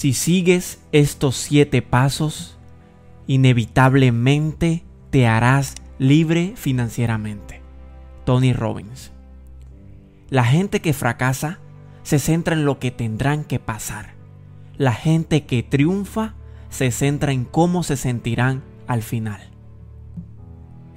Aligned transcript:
Si 0.00 0.14
sigues 0.14 0.80
estos 0.92 1.36
siete 1.36 1.82
pasos, 1.82 2.56
inevitablemente 3.26 4.82
te 5.10 5.26
harás 5.26 5.74
libre 5.98 6.54
financieramente. 6.56 7.60
Tony 8.24 8.54
Robbins. 8.54 9.12
La 10.30 10.44
gente 10.44 10.80
que 10.80 10.94
fracasa 10.94 11.58
se 12.02 12.18
centra 12.18 12.54
en 12.54 12.64
lo 12.64 12.78
que 12.78 12.90
tendrán 12.90 13.44
que 13.44 13.58
pasar. 13.58 14.14
La 14.78 14.94
gente 14.94 15.44
que 15.44 15.62
triunfa 15.62 16.32
se 16.70 16.92
centra 16.92 17.32
en 17.32 17.44
cómo 17.44 17.82
se 17.82 17.98
sentirán 17.98 18.62
al 18.86 19.02
final. 19.02 19.50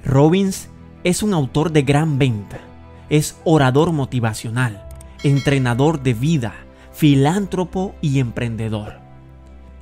Robbins 0.05 0.69
es 1.03 1.23
un 1.23 1.33
autor 1.33 1.73
de 1.73 1.81
gran 1.81 2.19
venta, 2.19 2.61
es 3.09 3.37
orador 3.43 3.91
motivacional, 3.91 4.87
entrenador 5.25 6.01
de 6.03 6.13
vida, 6.13 6.53
filántropo 6.93 7.95
y 8.01 8.19
emprendedor. 8.19 8.99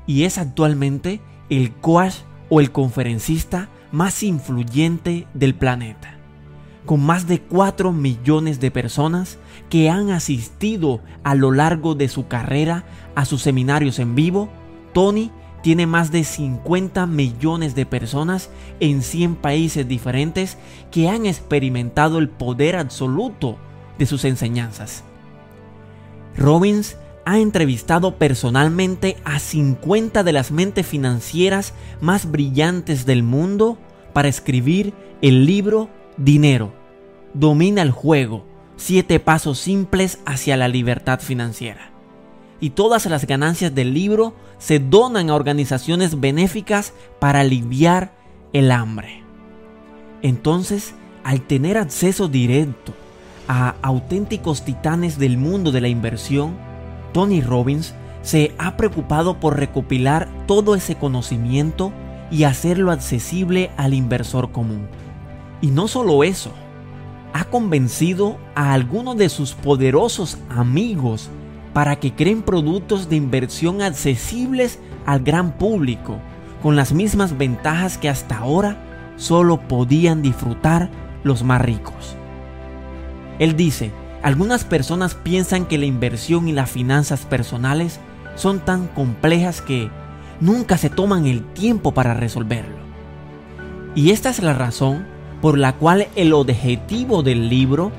Y 0.07 0.23
es 0.23 0.37
actualmente 0.37 1.21
el 1.49 1.73
coach 1.73 2.15
o 2.49 2.59
el 2.59 2.71
conferencista 2.71 3.69
más 3.91 4.23
influyente 4.23 5.27
del 5.33 5.53
planeta, 5.53 6.15
con 6.85 7.05
más 7.05 7.27
de 7.27 7.41
4 7.41 7.91
millones 7.91 8.59
de 8.59 8.71
personas 8.71 9.37
que 9.69 9.89
han 9.89 10.09
asistido 10.11 11.01
a 11.23 11.35
lo 11.35 11.51
largo 11.51 11.93
de 11.93 12.07
su 12.07 12.27
carrera 12.27 12.85
a 13.15 13.25
sus 13.25 13.41
seminarios 13.41 13.99
en 13.99 14.15
vivo, 14.15 14.49
Tony 14.93 15.31
tiene 15.61 15.85
más 15.85 16.11
de 16.11 16.23
50 16.23 17.05
millones 17.05 17.75
de 17.75 17.85
personas 17.85 18.49
en 18.79 19.03
100 19.03 19.35
países 19.35 19.87
diferentes 19.87 20.57
que 20.89 21.09
han 21.09 21.25
experimentado 21.25 22.17
el 22.17 22.29
poder 22.29 22.75
absoluto 22.75 23.57
de 23.99 24.05
sus 24.07 24.25
enseñanzas. 24.25 25.03
Robbins 26.37 26.97
ha 27.25 27.39
entrevistado 27.39 28.15
personalmente 28.15 29.17
a 29.23 29.39
50 29.39 30.23
de 30.23 30.33
las 30.33 30.51
mentes 30.51 30.85
financieras 30.85 31.73
más 31.99 32.29
brillantes 32.29 33.05
del 33.05 33.23
mundo 33.23 33.77
para 34.13 34.27
escribir 34.27 34.93
el 35.21 35.45
libro 35.45 35.89
Dinero. 36.17 36.73
Domina 37.33 37.81
el 37.81 37.91
juego. 37.91 38.45
Siete 38.75 39.19
pasos 39.19 39.59
simples 39.59 40.19
hacia 40.25 40.57
la 40.57 40.67
libertad 40.67 41.19
financiera. 41.19 41.91
Y 42.59 42.71
todas 42.71 43.05
las 43.05 43.27
ganancias 43.27 43.73
del 43.73 43.93
libro 43.93 44.35
se 44.57 44.79
donan 44.79 45.29
a 45.29 45.35
organizaciones 45.35 46.19
benéficas 46.19 46.93
para 47.19 47.41
aliviar 47.41 48.13
el 48.53 48.71
hambre. 48.71 49.23
Entonces, 50.21 50.93
al 51.23 51.41
tener 51.41 51.77
acceso 51.77 52.27
directo 52.27 52.93
a 53.51 53.75
auténticos 53.81 54.63
titanes 54.63 55.19
del 55.19 55.37
mundo 55.37 55.73
de 55.73 55.81
la 55.81 55.89
inversión, 55.89 56.55
Tony 57.11 57.41
Robbins 57.41 57.93
se 58.21 58.55
ha 58.57 58.77
preocupado 58.77 59.41
por 59.41 59.59
recopilar 59.59 60.29
todo 60.47 60.73
ese 60.73 60.95
conocimiento 60.95 61.91
y 62.31 62.45
hacerlo 62.45 62.91
accesible 62.91 63.69
al 63.75 63.93
inversor 63.93 64.53
común. 64.53 64.87
Y 65.59 65.67
no 65.67 65.89
solo 65.89 66.23
eso, 66.23 66.51
ha 67.33 67.43
convencido 67.43 68.37
a 68.55 68.71
algunos 68.71 69.17
de 69.17 69.27
sus 69.27 69.51
poderosos 69.51 70.37
amigos 70.49 71.29
para 71.73 71.97
que 71.97 72.13
creen 72.13 72.43
productos 72.43 73.09
de 73.09 73.17
inversión 73.17 73.81
accesibles 73.81 74.79
al 75.05 75.23
gran 75.23 75.57
público, 75.57 76.19
con 76.63 76.77
las 76.77 76.93
mismas 76.93 77.37
ventajas 77.37 77.97
que 77.97 78.07
hasta 78.07 78.37
ahora 78.37 79.13
solo 79.17 79.59
podían 79.59 80.21
disfrutar 80.21 80.89
los 81.25 81.43
más 81.43 81.59
ricos. 81.59 82.15
Él 83.41 83.55
dice, 83.55 83.91
algunas 84.21 84.65
personas 84.65 85.15
piensan 85.15 85.65
que 85.65 85.79
la 85.79 85.87
inversión 85.87 86.47
y 86.47 86.51
las 86.51 86.69
finanzas 86.69 87.25
personales 87.25 87.99
son 88.35 88.59
tan 88.59 88.85
complejas 88.85 89.63
que 89.63 89.89
nunca 90.39 90.77
se 90.77 90.91
toman 90.91 91.25
el 91.25 91.43
tiempo 91.53 91.91
para 91.91 92.13
resolverlo. 92.13 92.77
Y 93.95 94.11
esta 94.11 94.29
es 94.29 94.43
la 94.43 94.53
razón 94.53 95.07
por 95.41 95.57
la 95.57 95.73
cual 95.73 96.07
el 96.15 96.33
objetivo 96.33 97.23
del 97.23 97.49
libro 97.49 97.91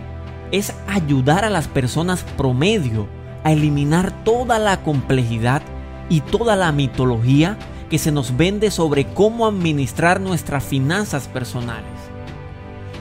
es 0.53 0.75
ayudar 0.87 1.45
a 1.45 1.51
las 1.51 1.67
personas 1.67 2.23
promedio 2.37 3.09
a 3.43 3.51
eliminar 3.51 4.23
toda 4.23 4.61
la 4.61 4.85
complejidad 4.85 5.63
y 6.09 6.21
toda 6.21 6.55
la 6.55 6.71
mitología 6.71 7.59
que 7.91 7.99
se 7.99 8.13
nos 8.13 8.37
vende 8.37 8.71
sobre 8.71 9.07
cómo 9.07 9.49
administrar 9.49 10.21
nuestras 10.21 10.63
finanzas 10.63 11.27
personales 11.27 11.83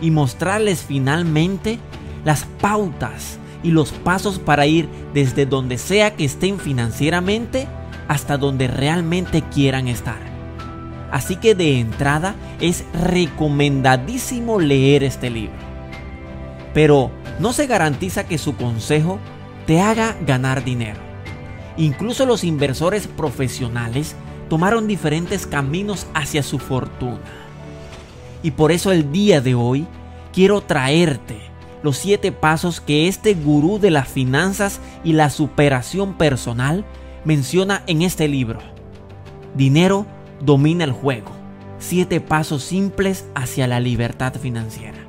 y 0.02 0.09
mostrarles 0.09 0.81
finalmente 0.81 1.78
las 2.24 2.46
pautas 2.59 3.40
y 3.64 3.72
los 3.72 3.92
pasos 3.92 4.40
para 4.40 4.66
ir 4.66 4.88
desde 5.14 5.46
donde 5.46 5.78
sea 5.78 6.16
que 6.16 6.26
estén 6.26 6.59
financieramente 6.59 7.68
hasta 8.08 8.38
donde 8.38 8.68
realmente 8.68 9.42
quieran 9.42 9.88
estar. 9.88 10.20
Así 11.12 11.36
que 11.36 11.56
de 11.56 11.80
entrada 11.80 12.36
es 12.59 12.86
recomendadísimo 12.94 14.59
leer 14.59 15.04
este 15.04 15.30
libro. 15.30 15.56
Pero 16.74 17.12
no 17.40 17.54
se 17.54 17.68
garantiza 17.68 18.26
que 18.26 18.38
su 18.38 18.56
consejo 18.56 19.20
te 19.68 19.82
haga 19.82 20.16
ganar 20.26 20.64
dinero. 20.64 21.00
Incluso 21.78 22.26
los 22.26 22.44
inversores 22.44 23.08
profesionales 23.08 24.16
tomaron 24.50 24.88
diferentes 24.88 25.46
caminos 25.46 26.08
hacia 26.14 26.44
su 26.44 26.59
fortuna. 26.59 27.20
Y 28.44 28.52
por 28.52 28.72
eso 28.72 28.92
el 28.92 29.12
día 29.12 29.42
de 29.42 29.53
hoy 29.56 29.86
quiero 30.34 30.62
traerte 30.62 31.51
los 31.84 31.97
siete 31.97 32.31
pasos 32.31 32.81
que 32.81 33.08
este 33.08 33.34
gurú 33.34 33.80
de 33.80 33.92
las 33.92 34.08
finanzas 34.08 34.80
y 35.03 35.14
la 35.14 35.30
superación 35.30 36.18
personal 36.18 36.86
menciona 37.25 37.84
en 37.88 38.02
este 38.02 38.28
libro. 38.28 38.59
Dinero 39.56 40.06
domina 40.41 40.84
el 40.84 40.91
juego. 40.91 41.31
Siete 41.80 42.22
pasos 42.22 42.64
simples 42.64 43.25
hacia 43.34 43.68
la 43.68 43.80
libertad 43.80 44.34
financiera. 44.36 45.00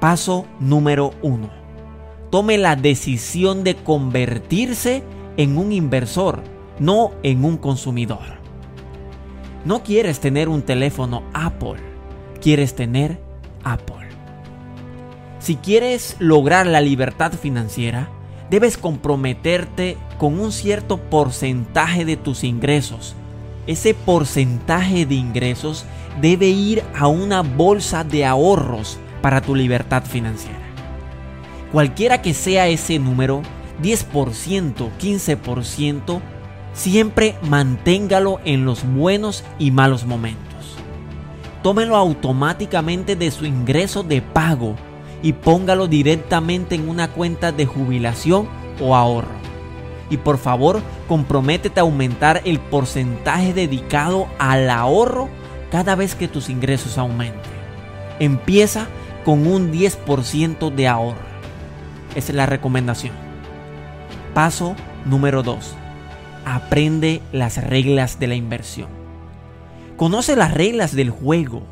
Paso 0.00 0.46
número 0.60 1.12
uno. 1.22 1.50
Tome 2.30 2.58
la 2.58 2.76
decisión 2.76 3.64
de 3.64 3.76
convertirse 3.76 5.02
en 5.36 5.56
un 5.56 5.72
inversor, 5.72 6.42
no 6.78 7.12
en 7.22 7.44
un 7.44 7.56
consumidor. 7.56 8.42
No 9.64 9.82
quieres 9.82 10.20
tener 10.20 10.48
un 10.48 10.62
teléfono 10.62 11.22
Apple, 11.32 11.76
quieres 12.40 12.74
tener 12.74 13.20
Apple. 13.62 14.01
Si 15.42 15.56
quieres 15.56 16.14
lograr 16.20 16.68
la 16.68 16.80
libertad 16.80 17.32
financiera, 17.32 18.08
debes 18.48 18.78
comprometerte 18.78 19.96
con 20.16 20.38
un 20.38 20.52
cierto 20.52 20.98
porcentaje 20.98 22.04
de 22.04 22.16
tus 22.16 22.44
ingresos. 22.44 23.16
Ese 23.66 23.92
porcentaje 23.92 25.04
de 25.04 25.16
ingresos 25.16 25.84
debe 26.20 26.46
ir 26.46 26.84
a 26.96 27.08
una 27.08 27.42
bolsa 27.42 28.04
de 28.04 28.24
ahorros 28.24 28.98
para 29.20 29.40
tu 29.40 29.56
libertad 29.56 30.04
financiera. 30.04 30.60
Cualquiera 31.72 32.22
que 32.22 32.34
sea 32.34 32.68
ese 32.68 33.00
número, 33.00 33.42
10%, 33.82 34.90
15%, 35.00 36.20
siempre 36.72 37.34
manténgalo 37.48 38.38
en 38.44 38.64
los 38.64 38.84
buenos 38.84 39.42
y 39.58 39.72
malos 39.72 40.06
momentos. 40.06 40.76
Tómelo 41.64 41.96
automáticamente 41.96 43.16
de 43.16 43.32
su 43.32 43.44
ingreso 43.44 44.04
de 44.04 44.22
pago 44.22 44.76
y 45.22 45.32
póngalo 45.32 45.86
directamente 45.86 46.74
en 46.74 46.88
una 46.88 47.08
cuenta 47.08 47.52
de 47.52 47.66
jubilación 47.66 48.48
o 48.80 48.96
ahorro. 48.96 49.40
Y 50.10 50.16
por 50.18 50.36
favor, 50.36 50.82
comprométete 51.08 51.80
a 51.80 51.84
aumentar 51.84 52.42
el 52.44 52.58
porcentaje 52.58 53.54
dedicado 53.54 54.26
al 54.38 54.68
ahorro 54.68 55.28
cada 55.70 55.94
vez 55.94 56.14
que 56.14 56.28
tus 56.28 56.50
ingresos 56.50 56.98
aumenten. 56.98 57.52
Empieza 58.18 58.88
con 59.24 59.46
un 59.46 59.72
10% 59.72 60.70
de 60.70 60.88
ahorro. 60.88 61.32
Esa 62.14 62.32
es 62.32 62.36
la 62.36 62.46
recomendación. 62.46 63.14
Paso 64.34 64.74
número 65.06 65.42
2. 65.42 65.76
Aprende 66.44 67.22
las 67.32 67.62
reglas 67.62 68.18
de 68.18 68.26
la 68.26 68.34
inversión. 68.34 68.88
Conoce 69.96 70.36
las 70.36 70.52
reglas 70.52 70.94
del 70.94 71.10
juego. 71.10 71.62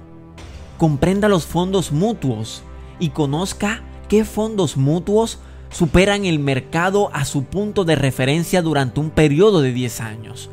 Comprenda 0.79 1.29
los 1.29 1.45
fondos 1.45 1.93
mutuos 1.93 2.63
y 3.01 3.09
conozca 3.09 3.83
qué 4.09 4.25
fondos 4.25 4.77
mutuos 4.77 5.41
superan 5.71 6.25
el 6.25 6.39
mercado 6.39 7.11
a 7.13 7.25
su 7.25 7.45
punto 7.45 7.85
de 7.85 7.97
referencia 7.97 8.63
durante 8.63 9.01
un 9.01 9.11
periodo 9.11 9.63
de 9.63 9.73
10 9.73 10.01
años. 10.01 10.51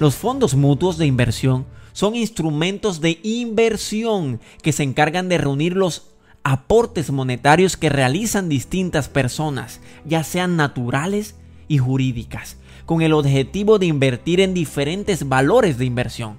Los 0.00 0.16
fondos 0.16 0.54
mutuos 0.54 0.96
de 0.96 1.06
inversión 1.06 1.66
son 1.92 2.16
instrumentos 2.16 3.00
de 3.00 3.20
inversión 3.22 4.40
que 4.62 4.72
se 4.72 4.82
encargan 4.82 5.28
de 5.28 5.38
reunir 5.38 5.76
los 5.76 6.10
aportes 6.42 7.10
monetarios 7.10 7.76
que 7.76 7.88
realizan 7.88 8.48
distintas 8.48 9.08
personas, 9.08 9.80
ya 10.04 10.24
sean 10.24 10.56
naturales 10.56 11.36
y 11.68 11.78
jurídicas, 11.78 12.58
con 12.84 13.00
el 13.00 13.12
objetivo 13.12 13.78
de 13.78 13.86
invertir 13.86 14.40
en 14.40 14.54
diferentes 14.54 15.28
valores 15.28 15.78
de 15.78 15.84
inversión. 15.84 16.36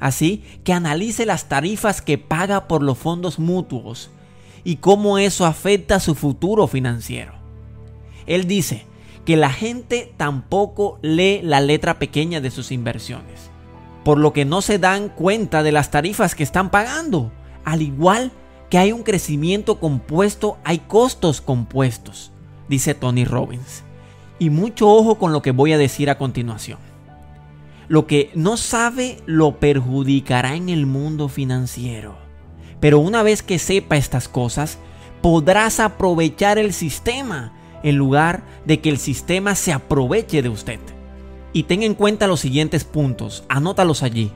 Así 0.00 0.42
que 0.64 0.72
analice 0.72 1.24
las 1.26 1.48
tarifas 1.48 2.02
que 2.02 2.18
paga 2.18 2.66
por 2.66 2.82
los 2.82 2.98
fondos 2.98 3.38
mutuos 3.38 4.10
y 4.66 4.78
cómo 4.78 5.16
eso 5.16 5.46
afecta 5.46 6.00
su 6.00 6.16
futuro 6.16 6.66
financiero. 6.66 7.34
Él 8.26 8.48
dice 8.48 8.84
que 9.24 9.36
la 9.36 9.50
gente 9.50 10.12
tampoco 10.16 10.98
lee 11.02 11.40
la 11.40 11.60
letra 11.60 12.00
pequeña 12.00 12.40
de 12.40 12.50
sus 12.50 12.72
inversiones, 12.72 13.52
por 14.04 14.18
lo 14.18 14.32
que 14.32 14.44
no 14.44 14.62
se 14.62 14.80
dan 14.80 15.08
cuenta 15.08 15.62
de 15.62 15.70
las 15.70 15.92
tarifas 15.92 16.34
que 16.34 16.42
están 16.42 16.70
pagando. 16.70 17.30
Al 17.64 17.80
igual 17.80 18.32
que 18.68 18.78
hay 18.78 18.90
un 18.90 19.04
crecimiento 19.04 19.78
compuesto, 19.78 20.58
hay 20.64 20.80
costos 20.80 21.40
compuestos, 21.40 22.32
dice 22.68 22.94
Tony 22.94 23.24
Robbins. 23.24 23.84
Y 24.40 24.50
mucho 24.50 24.90
ojo 24.90 25.16
con 25.16 25.32
lo 25.32 25.42
que 25.42 25.52
voy 25.52 25.74
a 25.74 25.78
decir 25.78 26.10
a 26.10 26.18
continuación. 26.18 26.80
Lo 27.86 28.08
que 28.08 28.32
no 28.34 28.56
sabe 28.56 29.18
lo 29.26 29.60
perjudicará 29.60 30.56
en 30.56 30.70
el 30.70 30.86
mundo 30.86 31.28
financiero. 31.28 32.25
Pero 32.80 32.98
una 32.98 33.22
vez 33.22 33.42
que 33.42 33.58
sepa 33.58 33.96
estas 33.96 34.28
cosas, 34.28 34.78
podrás 35.22 35.80
aprovechar 35.80 36.58
el 36.58 36.72
sistema 36.72 37.52
en 37.82 37.96
lugar 37.96 38.42
de 38.64 38.80
que 38.80 38.90
el 38.90 38.98
sistema 38.98 39.54
se 39.54 39.72
aproveche 39.72 40.42
de 40.42 40.48
usted. 40.48 40.80
Y 41.52 41.64
ten 41.64 41.82
en 41.82 41.94
cuenta 41.94 42.26
los 42.26 42.40
siguientes 42.40 42.84
puntos, 42.84 43.44
anótalos 43.48 44.02
allí. 44.02 44.32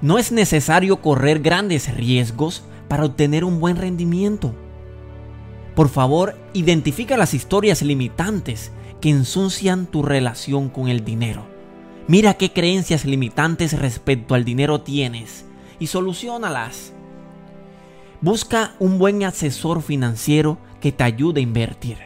No 0.00 0.18
es 0.18 0.32
necesario 0.32 1.00
correr 1.00 1.40
grandes 1.40 1.94
riesgos 1.94 2.62
para 2.88 3.04
obtener 3.04 3.44
un 3.44 3.60
buen 3.60 3.76
rendimiento. 3.76 4.54
Por 5.74 5.88
favor, 5.88 6.36
identifica 6.54 7.16
las 7.16 7.34
historias 7.34 7.82
limitantes 7.82 8.72
que 9.00 9.10
ensucian 9.10 9.86
tu 9.86 10.02
relación 10.02 10.68
con 10.68 10.88
el 10.88 11.04
dinero. 11.04 11.46
Mira 12.08 12.34
qué 12.34 12.52
creencias 12.52 13.04
limitantes 13.04 13.78
respecto 13.78 14.34
al 14.34 14.44
dinero 14.44 14.80
tienes 14.80 15.44
y 15.78 15.88
solucionalas. 15.88 16.94
Busca 18.20 18.72
un 18.80 18.98
buen 18.98 19.22
asesor 19.22 19.80
financiero 19.80 20.58
que 20.80 20.90
te 20.90 21.04
ayude 21.04 21.38
a 21.38 21.44
invertir, 21.44 21.98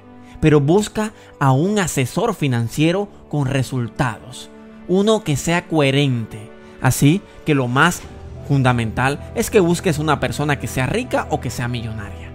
pero 0.43 0.61
busca 0.61 1.15
a 1.41 1.53
un 1.53 1.79
asesor 1.79 2.35
financiero 2.35 3.09
con 3.31 3.47
resultados, 3.47 4.51
uno 4.89 5.25
que 5.25 5.37
sea 5.37 5.67
coherente. 5.67 6.51
Así 6.83 7.23
que 7.47 7.55
lo 7.55 7.67
más 7.67 8.03
fundamental 8.47 9.33
es 9.35 9.51
que 9.51 9.61
busques 9.61 9.99
una 9.99 10.21
persona 10.21 10.59
que 10.59 10.67
sea 10.67 10.85
rica 10.85 11.29
o 11.31 11.41
que 11.41 11.49
sea 11.49 11.67
millonaria. 11.67 12.31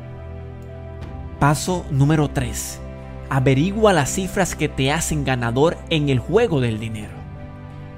Paso 1.40 1.86
número 1.92 2.32
3. 2.32 2.80
Averigua 3.30 3.94
las 3.94 4.10
cifras 4.10 4.56
que 4.56 4.70
te 4.70 4.92
hacen 4.92 5.24
ganador 5.24 5.78
en 5.92 6.10
el 6.10 6.18
juego 6.18 6.62
del 6.62 6.80
dinero. 6.80 7.14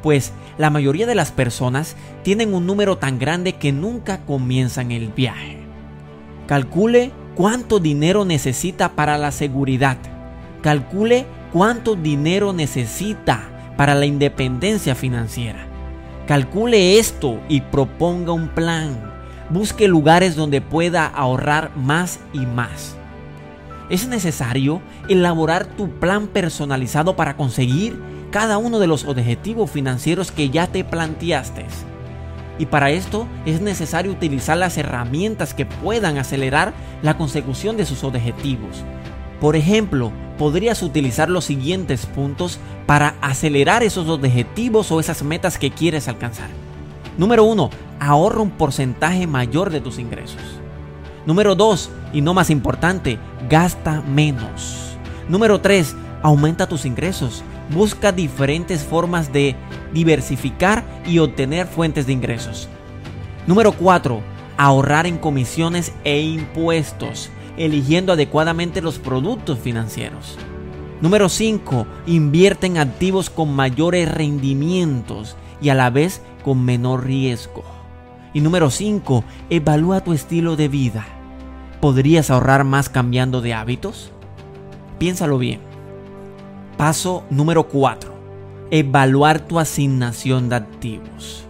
Pues 0.03 0.33
la 0.57 0.69
mayoría 0.71 1.05
de 1.05 1.15
las 1.15 1.31
personas 1.31 1.95
tienen 2.23 2.53
un 2.53 2.65
número 2.65 2.97
tan 2.97 3.17
grande 3.17 3.53
que 3.53 3.71
nunca 3.71 4.25
comienzan 4.25 4.91
el 4.91 5.07
viaje. 5.07 5.58
Calcule 6.49 7.11
cuánto 7.35 7.79
dinero 7.79 8.25
necesita 8.25 8.95
para 8.95 9.19
la 9.19 9.31
seguridad. 9.31 9.97
Calcule 10.63 11.27
cuánto 11.53 11.93
dinero 11.93 12.53
necesita 12.53 13.73
para 13.77 13.93
la 13.93 14.07
independencia 14.07 14.95
financiera. 14.95 15.67
Calcule 16.27 16.97
esto 16.97 17.39
y 17.49 17.61
proponga 17.61 18.31
un 18.31 18.47
plan. 18.47 18.99
Busque 19.51 19.87
lugares 19.87 20.35
donde 20.35 20.59
pueda 20.59 21.05
ahorrar 21.05 21.69
más 21.75 22.19
y 22.33 22.39
más. 22.39 22.95
Es 23.91 24.07
necesario 24.07 24.81
elaborar 25.07 25.67
tu 25.67 25.99
plan 25.99 26.25
personalizado 26.25 27.15
para 27.15 27.37
conseguir 27.37 28.01
cada 28.31 28.57
uno 28.57 28.79
de 28.79 28.87
los 28.87 29.05
objetivos 29.05 29.69
financieros 29.69 30.31
que 30.31 30.49
ya 30.49 30.65
te 30.65 30.83
planteaste. 30.83 31.67
Y 32.59 32.67
para 32.67 32.91
esto 32.91 33.25
es 33.45 33.61
necesario 33.61 34.11
utilizar 34.11 34.57
las 34.57 34.77
herramientas 34.77 35.55
que 35.55 35.65
puedan 35.65 36.17
acelerar 36.17 36.73
la 37.01 37.17
consecución 37.17 37.77
de 37.77 37.85
sus 37.85 38.03
objetivos. 38.03 38.83
Por 39.39 39.55
ejemplo, 39.55 40.11
podrías 40.37 40.83
utilizar 40.83 41.29
los 41.29 41.45
siguientes 41.45 42.05
puntos 42.05 42.59
para 42.85 43.15
acelerar 43.21 43.81
esos 43.81 44.09
objetivos 44.09 44.91
o 44.91 44.99
esas 44.99 45.23
metas 45.23 45.57
que 45.57 45.71
quieres 45.71 46.09
alcanzar. 46.09 46.49
Número 47.17 47.45
1. 47.45 47.69
Ahorra 48.01 48.41
un 48.41 48.51
porcentaje 48.51 49.25
mayor 49.25 49.69
de 49.69 49.79
tus 49.79 49.97
ingresos. 49.97 50.41
Número 51.25 51.55
2. 51.55 51.89
Y 52.11 52.21
no 52.21 52.33
más 52.33 52.49
importante, 52.49 53.19
gasta 53.49 54.01
menos. 54.01 54.97
Número 55.29 55.61
3. 55.61 55.95
Aumenta 56.21 56.67
tus 56.67 56.85
ingresos 56.85 57.43
busca 57.73 58.11
diferentes 58.11 58.83
formas 58.83 59.31
de 59.31 59.55
diversificar 59.93 60.83
y 61.05 61.19
obtener 61.19 61.67
fuentes 61.67 62.07
de 62.07 62.13
ingresos. 62.13 62.67
Número 63.47 63.71
4. 63.71 64.21
Ahorrar 64.57 65.05
en 65.07 65.17
comisiones 65.17 65.93
e 66.03 66.21
impuestos, 66.21 67.29
eligiendo 67.57 68.13
adecuadamente 68.13 68.81
los 68.81 68.99
productos 68.99 69.59
financieros. 69.59 70.37
Número 71.01 71.29
5. 71.29 71.87
Invierte 72.07 72.67
en 72.67 72.77
activos 72.77 73.29
con 73.29 73.53
mayores 73.53 74.11
rendimientos 74.11 75.37
y 75.61 75.69
a 75.69 75.75
la 75.75 75.89
vez 75.89 76.21
con 76.43 76.63
menor 76.65 77.05
riesgo. 77.05 77.63
Y 78.33 78.41
número 78.41 78.69
5. 78.69 79.23
Evalúa 79.49 80.01
tu 80.01 80.13
estilo 80.13 80.55
de 80.55 80.67
vida. 80.67 81.07
¿Podrías 81.79 82.29
ahorrar 82.29 82.65
más 82.65 82.89
cambiando 82.89 83.39
de 83.39 83.53
hábitos? 83.53 84.11
Piénsalo 84.99 85.37
bien. 85.37 85.68
Paso 86.79 87.25
número 87.29 87.67
4. 87.67 88.09
Evaluar 88.71 89.45
tu 89.45 89.59
asignación 89.59 90.47
de 90.47 90.55
activos. 90.55 91.43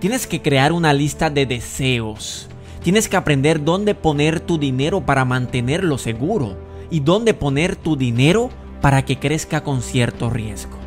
Tienes 0.00 0.26
que 0.26 0.40
crear 0.40 0.72
una 0.72 0.94
lista 0.94 1.28
de 1.28 1.44
deseos. 1.44 2.48
Tienes 2.82 3.06
que 3.06 3.18
aprender 3.18 3.62
dónde 3.62 3.94
poner 3.94 4.40
tu 4.40 4.56
dinero 4.56 5.04
para 5.04 5.26
mantenerlo 5.26 5.98
seguro 5.98 6.56
y 6.90 7.00
dónde 7.00 7.34
poner 7.34 7.76
tu 7.76 7.96
dinero 7.96 8.48
para 8.80 9.04
que 9.04 9.18
crezca 9.18 9.62
con 9.62 9.82
cierto 9.82 10.30
riesgo. 10.30 10.78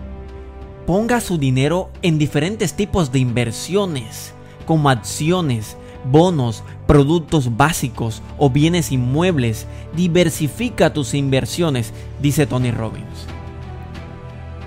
Ponga 0.88 1.22
su 1.22 1.38
dinero 1.38 1.92
en 2.02 2.18
diferentes 2.18 2.74
tipos 2.74 3.12
de 3.12 3.20
inversiones, 3.20 4.34
como 4.66 4.90
acciones, 4.90 5.78
bonos, 6.12 6.64
productos 6.88 7.56
básicos 7.56 8.24
o 8.40 8.50
bienes 8.50 8.92
inmuebles. 8.92 9.68
Diversifica 9.96 10.92
tus 10.92 11.14
inversiones, 11.14 11.94
dice 12.20 12.48
Tony 12.48 12.72
Robbins. 12.72 13.28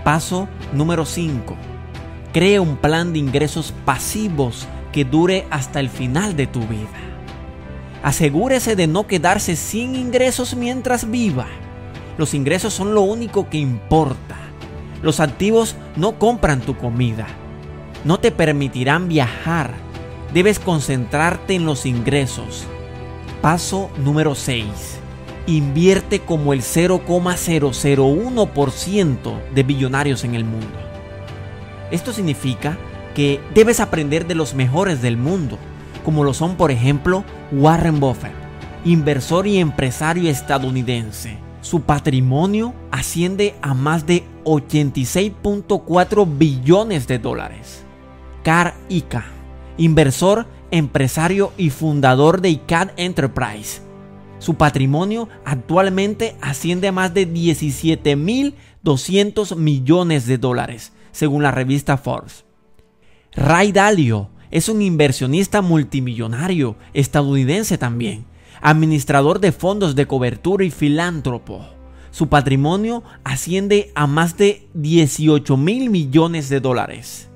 Paso 0.05 0.49
número 0.73 1.07
5. 1.07 1.57
Crea 2.33 2.61
un 2.61 2.77
plan 2.77 3.13
de 3.13 3.21
ingresos 3.21 3.73
pasivos 3.85 4.67
que 4.91 5.05
dure 5.05 5.47
hasta 5.51 5.79
el 5.79 5.89
final 5.89 6.35
de 6.35 6.49
tu 6.49 6.61
vida. 6.61 6.89
Asegúrese 8.03 8.75
de 8.75 8.89
no 8.89 9.07
quedarse 9.07 9.55
sin 9.55 9.95
ingresos 9.95 10.57
mientras 10.57 11.09
viva. 11.09 11.47
Los 12.19 12.35
ingresos 12.35 12.75
son 12.75 12.95
lo 12.95 13.03
único 13.03 13.49
que 13.49 13.59
importa. 13.59 14.37
Los 15.03 15.21
activos 15.21 15.77
no 15.97 16.19
compran 16.19 16.61
tu 16.61 16.77
comida. 16.77 17.29
No 18.05 18.19
te 18.19 18.33
permitirán 18.33 19.09
viajar. 19.09 19.71
Debes 20.35 20.59
concentrarte 20.59 21.55
en 21.55 21.65
los 21.65 21.87
ingresos. 21.87 22.65
Paso 23.41 23.89
número 23.99 24.35
6 24.35 25.02
invierte 25.47 26.21
como 26.21 26.53
el 26.53 26.63
0,001% 26.63 29.53
de 29.55 29.63
billonarios 29.63 30.25
en 30.25 30.35
el 30.35 30.45
mundo. 30.45 30.67
Esto 31.91 32.13
significa 32.13 32.77
que 33.15 33.41
debes 33.55 33.81
aprender 33.81 34.27
de 34.27 34.35
los 34.35 34.55
mejores 34.55 35.01
del 35.03 35.17
mundo, 35.17 35.59
como 36.05 36.25
lo 36.25 36.35
son 36.35 36.57
por 36.57 36.71
ejemplo 36.71 37.25
Warren 37.53 38.01
Buffett, 38.01 38.35
inversor 38.85 39.47
y 39.47 39.59
empresario 39.59 40.31
estadounidense. 40.31 41.39
Su 41.61 41.83
patrimonio 41.83 42.75
asciende 42.91 43.55
a 43.63 43.75
más 43.75 44.07
de 44.07 44.25
86.4 44.45 46.39
billones 46.39 47.07
de 47.07 47.19
dólares. 47.19 47.85
Carl 48.43 48.73
Ika, 48.89 49.27
inversor, 49.77 50.47
empresario 50.73 51.53
y 51.57 51.71
fundador 51.71 52.41
de 52.41 52.51
ICAD 52.51 52.91
Enterprise, 52.97 53.83
su 54.43 54.57
patrimonio 54.57 55.29
actualmente 55.45 56.37
asciende 56.41 56.89
a 56.89 56.93
más 56.93 57.15
de 57.15 57.33
17.200 57.33 59.55
millones 59.55 60.27
de 60.27 60.37
dólares, 60.37 60.93
según 61.13 61.45
la 61.45 61.53
revista 61.53 61.97
Forbes. 61.97 62.45
Ray 63.37 63.71
Dalio 63.71 64.31
es 64.51 64.69
un 64.69 64.83
inversionista 64.83 65.63
multimillonario 65.63 66.75
estadounidense 66.93 67.79
también, 67.79 68.25
administrador 68.61 69.39
de 69.39 69.53
fondos 69.53 69.95
de 69.95 70.07
cobertura 70.07 70.65
y 70.65 70.73
filántropo. 70.73 71.65
Su 72.11 72.29
patrimonio 72.29 73.05
asciende 73.23 73.93
a 73.95 74.09
más 74.09 74.37
de 74.37 74.67
18 74.75 75.57
mil 75.57 75.89
millones 75.89 76.49
de 76.49 76.59
dólares. 76.59 77.29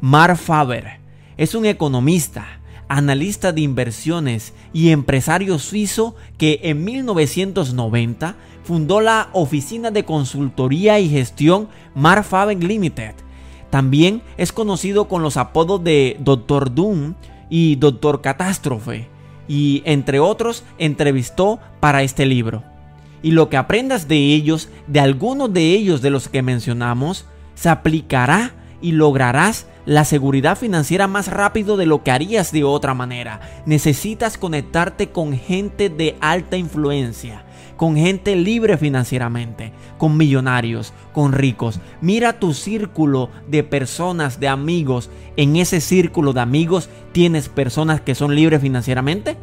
Mark 0.00 0.38
Faber 0.38 0.98
es 1.36 1.54
un 1.54 1.66
economista, 1.66 2.62
analista 2.88 3.52
de 3.52 3.62
inversiones 3.62 4.52
y 4.72 4.90
empresario 4.90 5.58
suizo 5.58 6.14
que 6.38 6.60
en 6.64 6.84
1990 6.84 8.36
fundó 8.62 9.00
la 9.00 9.28
oficina 9.32 9.90
de 9.90 10.04
consultoría 10.04 10.98
y 10.98 11.08
gestión 11.08 11.68
Marfaben 11.94 12.66
Limited. 12.66 13.14
También 13.70 14.22
es 14.36 14.52
conocido 14.52 15.08
con 15.08 15.22
los 15.22 15.36
apodos 15.36 15.82
de 15.82 16.16
Dr. 16.20 16.74
Doom 16.74 17.14
y 17.50 17.76
Dr. 17.76 18.20
Catástrofe 18.20 19.08
y 19.48 19.82
entre 19.84 20.20
otros 20.20 20.64
entrevistó 20.78 21.58
para 21.80 22.02
este 22.02 22.26
libro. 22.26 22.62
Y 23.22 23.32
lo 23.32 23.48
que 23.48 23.56
aprendas 23.56 24.08
de 24.08 24.16
ellos, 24.16 24.68
de 24.86 25.00
algunos 25.00 25.52
de 25.52 25.72
ellos 25.72 26.02
de 26.02 26.10
los 26.10 26.28
que 26.28 26.42
mencionamos, 26.42 27.26
se 27.54 27.68
aplicará 27.68 28.52
y 28.80 28.92
lograrás 28.92 29.66
la 29.86 30.04
seguridad 30.04 30.58
financiera 30.58 31.06
más 31.06 31.28
rápido 31.28 31.76
de 31.76 31.86
lo 31.86 32.02
que 32.02 32.10
harías 32.10 32.52
de 32.52 32.64
otra 32.64 32.92
manera. 32.92 33.40
Necesitas 33.64 34.36
conectarte 34.36 35.10
con 35.10 35.32
gente 35.32 35.88
de 35.88 36.16
alta 36.20 36.56
influencia, 36.56 37.44
con 37.76 37.96
gente 37.96 38.36
libre 38.36 38.76
financieramente, 38.76 39.72
con 39.96 40.16
millonarios, 40.16 40.92
con 41.12 41.32
ricos. 41.32 41.80
Mira 42.00 42.38
tu 42.40 42.52
círculo 42.52 43.30
de 43.46 43.62
personas, 43.62 44.40
de 44.40 44.48
amigos. 44.48 45.08
En 45.36 45.56
ese 45.56 45.80
círculo 45.80 46.32
de 46.32 46.40
amigos 46.40 46.90
tienes 47.12 47.48
personas 47.48 48.00
que 48.00 48.14
son 48.14 48.34
libres 48.34 48.60
financieramente. 48.60 49.36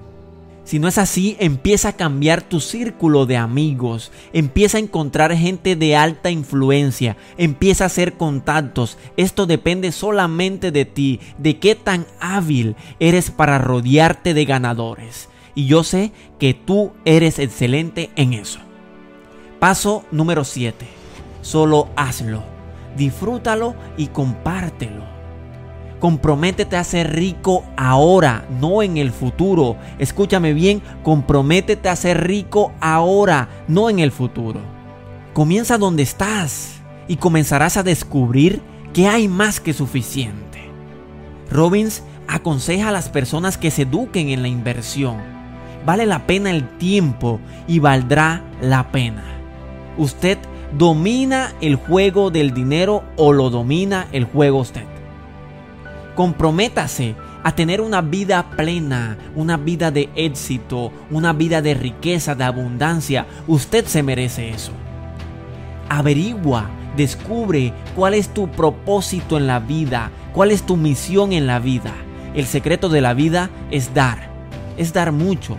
Si 0.63 0.79
no 0.79 0.88
es 0.88 0.98
así, 0.98 1.36
empieza 1.39 1.89
a 1.89 1.98
cambiar 1.98 2.41
tu 2.41 2.62
círculo 2.62 3.25
de 3.25 3.36
amigos, 3.36 4.12
empieza 4.32 4.77
a 4.77 4.82
encontrar 4.82 5.36
gente 5.36 5.75
de 5.75 5.98
alta 5.98 6.32
influencia, 6.32 7.17
empieza 7.38 7.84
a 7.84 7.88
hacer 7.88 8.13
contactos. 8.13 8.98
Esto 9.17 9.46
depende 9.46 9.91
solamente 9.91 10.72
de 10.72 10.86
ti, 10.86 11.20
de 11.38 11.60
qué 11.60 11.75
tan 11.75 12.05
hábil 12.22 12.77
eres 13.01 13.29
para 13.29 13.58
rodearte 13.58 14.34
de 14.34 14.46
ganadores. 14.46 15.27
Y 15.53 15.65
yo 15.65 15.84
sé 15.84 16.13
que 16.39 16.53
tú 16.53 16.93
eres 17.03 17.39
excelente 17.39 18.10
en 18.15 18.34
eso. 18.34 18.60
Paso 19.60 20.05
número 20.12 20.46
7. 20.46 20.86
Solo 21.41 21.89
hazlo, 21.98 22.41
disfrútalo 22.96 23.75
y 23.98 24.08
compártelo. 24.08 25.12
Comprométete 26.03 26.75
a 26.75 26.83
ser 26.83 27.15
rico 27.15 27.63
ahora, 27.77 28.45
no 28.60 28.83
en 28.83 28.98
el 28.98 29.13
futuro. 29.13 29.77
Escúchame 30.00 30.53
bien, 30.53 30.81
comprométete 31.01 31.88
a 31.88 31.95
ser 31.95 32.27
rico 32.27 32.74
ahora, 32.81 33.48
no 33.69 33.89
en 33.89 34.00
el 34.00 34.12
futuro. 34.12 34.60
Comienza 35.31 35.77
donde 35.77 36.03
estás 36.03 36.81
y 37.07 37.15
comenzarás 37.15 37.77
a 37.77 37.83
descubrir 37.83 38.62
que 38.91 39.07
hay 39.07 39.29
más 39.29 39.62
que 39.62 39.72
suficiente. 39.72 40.69
Robbins 41.50 42.03
aconseja 42.27 42.89
a 42.89 42.91
las 42.91 43.07
personas 43.07 43.57
que 43.57 43.72
se 43.72 43.83
eduquen 43.83 44.27
en 44.27 44.41
la 44.41 44.50
inversión. 44.50 45.22
Vale 45.86 46.05
la 46.05 46.27
pena 46.27 46.51
el 46.51 46.67
tiempo 46.77 47.39
y 47.65 47.79
valdrá 47.79 48.43
la 48.60 48.91
pena. 48.91 49.24
¿Usted 49.98 50.38
domina 50.77 51.53
el 51.62 51.75
juego 51.75 52.29
del 52.29 52.53
dinero 52.53 53.05
o 53.15 53.31
lo 53.31 53.50
domina 53.50 54.07
el 54.12 54.25
juego 54.25 54.60
usted? 54.60 54.92
Comprométase 56.15 57.15
a 57.43 57.53
tener 57.55 57.82
una 57.82 58.01
vida 58.01 58.51
plena, 58.51 59.17
una 59.36 59.58
vida 59.58 59.91
de 59.91 60.10
éxito, 60.15 60.91
una 61.12 61.34
vida 61.34 61.62
de 61.62 61.74
riqueza, 61.74 62.36
de 62.36 62.43
abundancia. 62.43 63.25
Usted 63.48 63.86
se 63.86 64.03
merece 64.03 64.50
eso. 64.50 64.72
Averigua, 65.89 66.70
descubre 66.96 67.74
cuál 67.96 68.13
es 68.13 68.34
tu 68.34 68.50
propósito 68.50 69.38
en 69.38 69.48
la 69.48 69.60
vida, 69.60 70.12
cuál 70.34 70.51
es 70.51 70.63
tu 70.63 70.77
misión 70.77 71.34
en 71.34 71.48
la 71.48 71.60
vida. 71.60 71.93
El 72.34 72.46
secreto 72.46 72.89
de 72.89 73.01
la 73.01 73.13
vida 73.13 73.50
es 73.72 73.93
dar, 73.93 74.29
es 74.77 74.93
dar 74.93 75.12
mucho, 75.12 75.58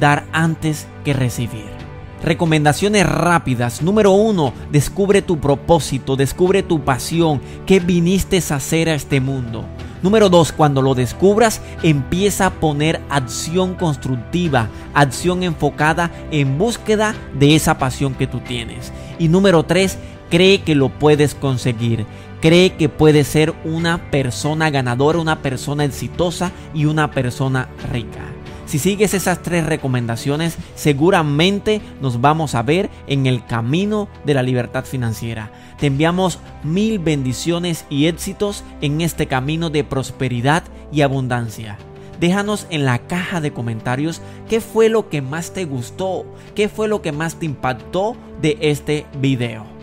dar 0.00 0.24
antes 0.32 0.86
que 1.04 1.12
recibir. 1.12 1.76
Recomendaciones 2.22 3.06
rápidas. 3.06 3.82
Número 3.82 4.12
uno, 4.12 4.52
descubre 4.72 5.20
tu 5.20 5.38
propósito, 5.38 6.16
descubre 6.16 6.62
tu 6.62 6.82
pasión, 6.82 7.40
qué 7.66 7.78
viniste 7.78 8.42
a 8.50 8.56
hacer 8.56 8.88
a 8.88 8.94
este 8.94 9.20
mundo. 9.20 9.64
Número 10.06 10.28
dos, 10.28 10.52
cuando 10.52 10.82
lo 10.82 10.94
descubras, 10.94 11.60
empieza 11.82 12.46
a 12.46 12.50
poner 12.50 13.00
acción 13.10 13.74
constructiva, 13.74 14.68
acción 14.94 15.42
enfocada 15.42 16.12
en 16.30 16.58
búsqueda 16.58 17.12
de 17.34 17.56
esa 17.56 17.76
pasión 17.78 18.14
que 18.14 18.28
tú 18.28 18.38
tienes. 18.38 18.92
Y 19.18 19.26
número 19.26 19.64
tres, 19.64 19.98
cree 20.30 20.60
que 20.62 20.76
lo 20.76 20.90
puedes 20.90 21.34
conseguir. 21.34 22.06
Cree 22.40 22.74
que 22.76 22.88
puedes 22.88 23.26
ser 23.26 23.52
una 23.64 24.12
persona 24.12 24.70
ganadora, 24.70 25.18
una 25.18 25.42
persona 25.42 25.84
exitosa 25.84 26.52
y 26.72 26.84
una 26.84 27.10
persona 27.10 27.68
rica. 27.90 28.35
Si 28.66 28.80
sigues 28.80 29.14
esas 29.14 29.42
tres 29.42 29.64
recomendaciones, 29.64 30.58
seguramente 30.74 31.80
nos 32.00 32.20
vamos 32.20 32.56
a 32.56 32.62
ver 32.62 32.90
en 33.06 33.26
el 33.26 33.46
camino 33.46 34.08
de 34.24 34.34
la 34.34 34.42
libertad 34.42 34.84
financiera. 34.84 35.52
Te 35.78 35.86
enviamos 35.86 36.40
mil 36.64 36.98
bendiciones 36.98 37.84
y 37.90 38.06
éxitos 38.06 38.64
en 38.80 39.00
este 39.00 39.28
camino 39.28 39.70
de 39.70 39.84
prosperidad 39.84 40.64
y 40.90 41.02
abundancia. 41.02 41.78
Déjanos 42.18 42.66
en 42.70 42.84
la 42.84 42.98
caja 42.98 43.40
de 43.40 43.52
comentarios 43.52 44.20
qué 44.48 44.60
fue 44.60 44.88
lo 44.88 45.08
que 45.10 45.22
más 45.22 45.52
te 45.52 45.64
gustó, 45.64 46.26
qué 46.56 46.68
fue 46.68 46.88
lo 46.88 47.02
que 47.02 47.12
más 47.12 47.36
te 47.36 47.46
impactó 47.46 48.16
de 48.40 48.58
este 48.60 49.06
video. 49.20 49.75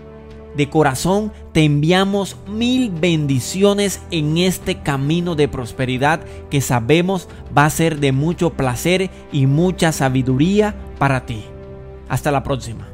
De 0.55 0.69
corazón 0.69 1.31
te 1.51 1.63
enviamos 1.63 2.37
mil 2.47 2.91
bendiciones 2.91 4.01
en 4.11 4.37
este 4.37 4.81
camino 4.81 5.35
de 5.35 5.47
prosperidad 5.47 6.21
que 6.49 6.61
sabemos 6.61 7.27
va 7.57 7.65
a 7.65 7.69
ser 7.69 7.99
de 7.99 8.11
mucho 8.11 8.51
placer 8.51 9.09
y 9.31 9.47
mucha 9.47 9.91
sabiduría 9.91 10.75
para 10.99 11.25
ti. 11.25 11.43
Hasta 12.07 12.31
la 12.31 12.43
próxima. 12.43 12.92